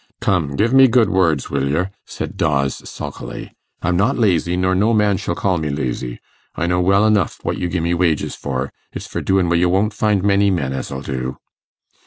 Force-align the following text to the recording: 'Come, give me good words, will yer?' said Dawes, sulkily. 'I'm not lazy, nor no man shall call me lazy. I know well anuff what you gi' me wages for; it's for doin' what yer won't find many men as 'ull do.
'Come, 0.19 0.55
give 0.55 0.73
me 0.73 0.87
good 0.87 1.11
words, 1.11 1.51
will 1.51 1.69
yer?' 1.69 1.91
said 2.07 2.35
Dawes, 2.35 2.89
sulkily. 2.89 3.53
'I'm 3.83 3.95
not 3.97 4.17
lazy, 4.17 4.57
nor 4.57 4.73
no 4.73 4.93
man 4.95 5.17
shall 5.17 5.35
call 5.35 5.59
me 5.59 5.69
lazy. 5.69 6.19
I 6.55 6.65
know 6.65 6.81
well 6.81 7.05
anuff 7.05 7.37
what 7.43 7.59
you 7.59 7.69
gi' 7.69 7.81
me 7.81 7.93
wages 7.93 8.33
for; 8.33 8.73
it's 8.91 9.05
for 9.05 9.21
doin' 9.21 9.47
what 9.47 9.59
yer 9.59 9.67
won't 9.69 9.93
find 9.93 10.23
many 10.23 10.49
men 10.49 10.73
as 10.73 10.91
'ull 10.91 11.01
do. 11.03 11.37